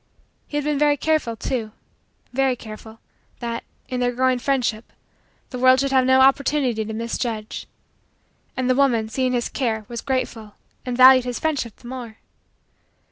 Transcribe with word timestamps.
He 0.47 0.57
had 0.57 0.63
been 0.63 0.79
very 0.79 0.97
careful, 0.97 1.35
too 1.35 1.73
very 2.33 2.55
careful 2.55 2.99
that, 3.39 3.63
in 3.87 3.99
their 3.99 4.11
growing 4.11 4.39
friendship, 4.39 4.91
the 5.51 5.59
world 5.59 5.79
should 5.79 5.91
have 5.91 6.07
no 6.07 6.21
opportunity 6.21 6.83
to 6.83 6.91
misjudge. 6.93 7.67
And 8.57 8.67
the 8.67 8.73
woman, 8.73 9.09
seeing 9.09 9.33
his 9.33 9.47
care, 9.47 9.85
was 9.87 10.01
grateful 10.01 10.55
and 10.87 10.97
valued 10.97 11.25
his 11.25 11.37
friendship 11.39 11.75
the 11.75 11.87
more. 11.87 12.17